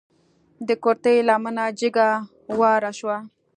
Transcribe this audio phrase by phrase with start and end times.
[0.67, 2.07] د کورتۍ لمنه جګه
[2.59, 3.17] واره شوه.